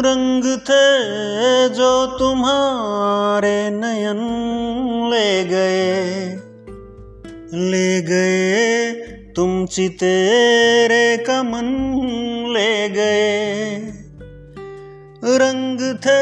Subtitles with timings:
[0.00, 0.98] रंग थे
[1.68, 4.20] जो तुम्हारे नयन
[5.14, 6.30] ले गए।
[7.54, 8.92] ले गए
[9.36, 11.64] तुम चितेरे कमन
[12.56, 13.76] ले गए।
[15.24, 16.20] रंग थे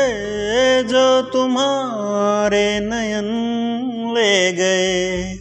[0.83, 3.29] जो तुम्हारे नयन
[4.19, 5.33] ले गए।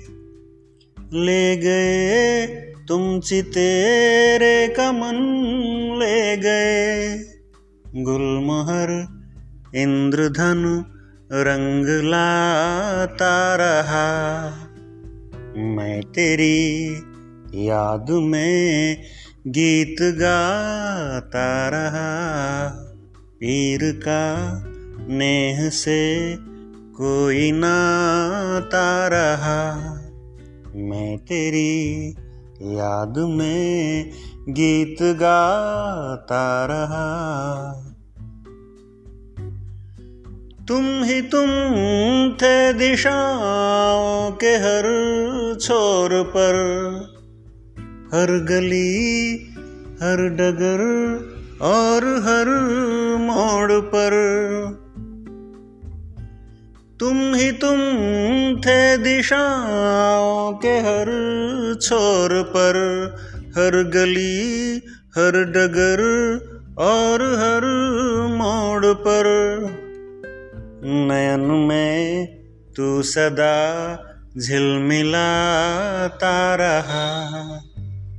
[1.14, 2.46] ले गए
[2.88, 5.16] तुम चितेरे कमन
[6.00, 7.35] ले गए।
[7.98, 9.08] गुलमोहर,
[9.76, 10.84] इंद्रधनु
[11.32, 14.50] रंग लाता रहा।
[15.58, 16.96] मैं तेरी
[17.68, 18.98] याद में
[19.48, 22.68] गीत गाता रहा।
[23.40, 24.36] पीर का
[25.08, 26.36] नेह से
[26.94, 29.96] कोई नाता रहा।
[30.76, 32.10] मैं तेरी
[32.62, 34.12] याद में
[34.50, 37.06] गीत गाता रहा।
[40.68, 41.50] तुम ही तुम
[42.34, 44.84] थे दिशाओं के हर
[45.62, 46.54] छोर पर।
[48.14, 49.36] हर गली,
[50.02, 50.82] हर डगर
[51.62, 52.50] और हर
[53.20, 54.12] मोड़ पर।
[57.00, 57.80] तुम ही तुम
[58.62, 61.06] थे दिशाओं के हर
[61.82, 62.76] छोर पर।
[63.58, 64.82] हर गली,
[65.18, 66.02] हर डगर
[66.80, 67.62] और हर
[68.30, 69.26] मोड़ पर।
[70.84, 72.28] नयन में
[72.76, 74.00] तू सदा
[74.38, 77.26] झिलमिलाता रहा।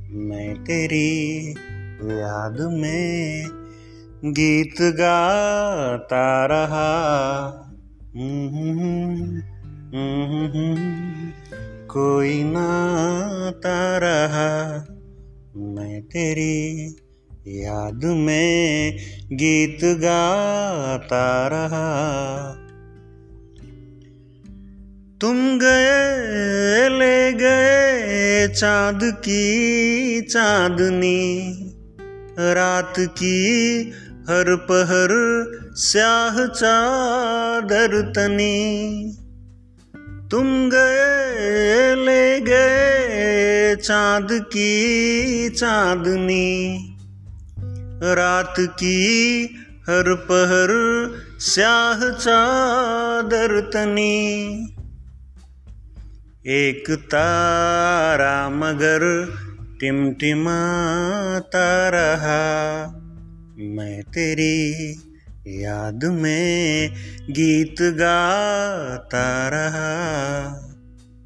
[0.09, 1.55] मैं तेरी
[2.03, 3.47] याद में
[4.25, 7.07] गीत गाता रहा।
[11.87, 14.86] कोई नाता रहा।
[16.07, 16.95] तेरी
[17.47, 18.97] याद में
[19.33, 21.87] गीत गाता रहा।
[25.21, 31.53] तुम गए, ले गए चाँद की चांदनी।
[32.39, 33.79] रात की
[34.29, 35.09] हर पहर
[35.75, 39.16] स्याह चादर तनी।
[40.31, 46.77] तुम गए, ले गए चाँद की चांदनी।
[48.03, 49.43] रात की
[49.89, 50.69] हर पहर
[51.39, 54.45] स्याह चादर तनी।
[56.47, 59.33] एक तारा मगर
[59.79, 62.93] टिमटिमाता रहा,
[63.59, 65.06] मैं तेरी
[65.47, 66.91] याद में
[67.29, 70.49] गीत गाता रहा,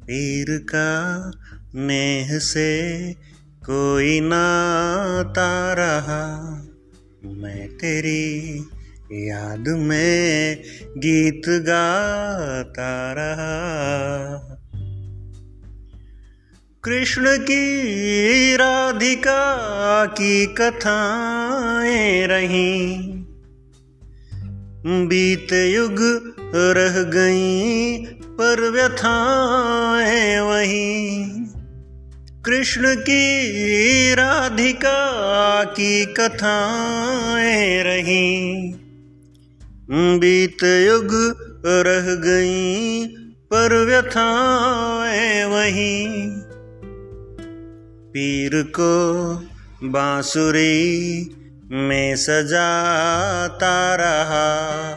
[0.04, 1.30] पीर का
[1.74, 3.12] नेह से
[3.64, 6.38] कोई नाता रहा।
[7.24, 8.58] मैं तेरी
[9.12, 10.62] याद में
[10.98, 13.78] गीत गाता रहा।
[16.84, 17.76] कृष्ण की
[18.56, 23.11] राधिका की कथाएँ रहीं
[24.86, 25.96] बीते युग
[26.54, 31.24] रह गई, पर व्यथाएँ वही।
[32.46, 38.72] कृष्ण की राधिका की कथाएँ रही।
[39.90, 41.10] बीत युग
[41.66, 46.06] रह गई, पर व्यथाएँ वही।
[48.10, 49.34] पीर को
[49.84, 51.22] बांसुरी
[51.74, 54.90] में सजाता रहा।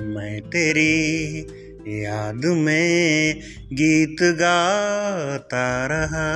[0.00, 1.40] मैं तेरी
[2.04, 3.40] याद में
[3.72, 6.32] गीत गाता रहा।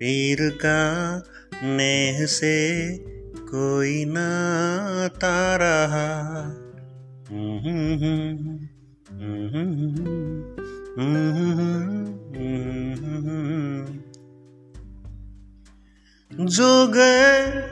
[0.00, 1.16] पीर का
[1.62, 2.96] नेह से
[3.38, 6.42] कोई नाता रहा।
[16.44, 17.65] जो गए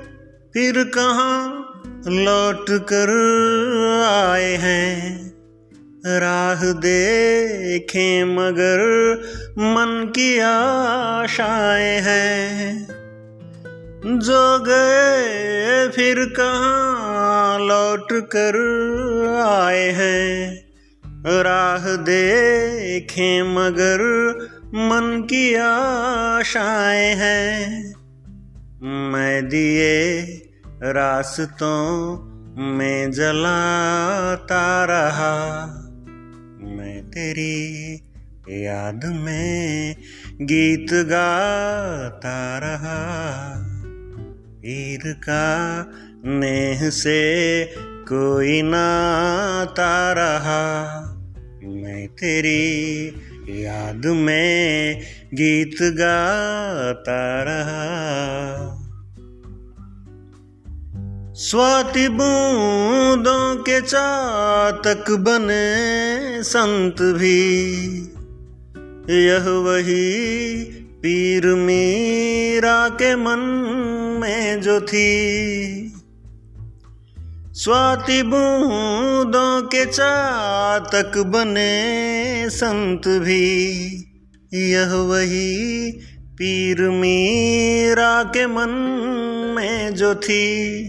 [0.54, 1.46] फिर कहाँ
[2.06, 3.10] लौट कर
[4.08, 5.32] आए हैं?
[6.06, 8.78] राह देखे मगर
[9.58, 12.86] मन की आशाएँ हैं।
[14.18, 18.54] जो गए फिर कहाँ लौट कर
[19.46, 20.64] आए हैं?
[21.26, 23.98] राह देखे मगर
[24.74, 28.03] मन की आशाएँ हैं।
[28.86, 30.20] मैं दिए
[30.82, 32.16] रास्तों
[32.56, 35.66] में जलाता रहा।
[36.62, 37.94] मैं तेरी
[38.48, 39.96] याद में
[40.42, 43.14] गीत गाता रहा।
[44.40, 45.84] पीर का
[46.25, 51.00] नेह से कोई नाता रहा।
[51.64, 53.08] मैं तेरी
[53.64, 55.00] याद में
[55.34, 57.84] गीत गाता रहा।
[61.34, 67.72] स्वाति बूंदों के चातक बने संत भी।
[69.26, 70.64] यह वही
[71.02, 73.38] पीर मीरा के मन
[74.20, 75.34] में जो थी।
[77.52, 81.75] स्वाति बूंदों के चातक बने
[82.50, 83.75] संत भी।
[84.54, 85.90] यह वही
[86.38, 88.68] पीर मीरा के मन
[89.56, 90.84] में जो थी।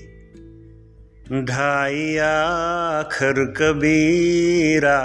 [1.33, 4.99] ढाई आखर कबीरा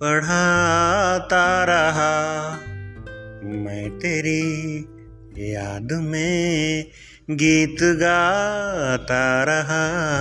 [0.00, 2.50] पढ़ाता रहा।
[3.44, 4.78] मैं तेरी
[5.52, 6.84] याद में
[7.30, 10.13] गीत गाता रहा।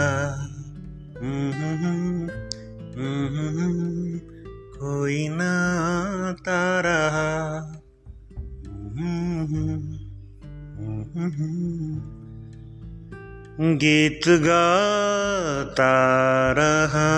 [13.60, 15.92] गीत गाता
[16.52, 17.10] रहा।